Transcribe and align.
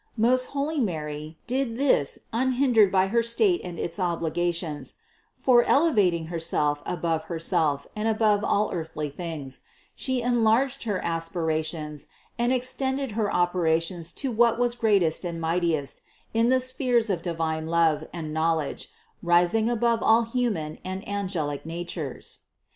Most 0.17 0.45
holy 0.45 0.79
Mary, 0.79 1.37
did 1.45 1.77
this 1.77 2.17
unhindered 2.33 2.91
by 2.91 3.05
her 3.09 3.21
state 3.21 3.61
and 3.63 3.77
its 3.77 3.99
obligations; 3.99 4.95
for, 5.35 5.61
elevating 5.65 6.25
Herself 6.25 6.81
above 6.87 7.25
Herself 7.25 7.85
and 7.95 8.07
above 8.07 8.43
all 8.43 8.71
earthly 8.73 9.11
things, 9.11 9.61
She 9.95 10.23
enlarged 10.23 10.85
her 10.85 10.97
aspirations 11.05 12.07
and 12.39 12.51
extended 12.51 13.11
her 13.11 13.31
operations 13.31 14.11
to 14.13 14.31
what 14.31 14.57
was 14.57 14.73
greatest 14.73 15.23
and 15.23 15.39
mightiest 15.39 16.01
in 16.33 16.49
the 16.49 16.59
spheres 16.59 17.11
of 17.11 17.21
divine 17.21 17.67
love 17.67 18.07
and 18.11 18.33
knowledge, 18.33 18.89
rising 19.21 19.69
above 19.69 20.01
all 20.01 20.23
human 20.23 20.79
and 20.83 21.07
angelic 21.07 21.63
natures. 21.63 22.39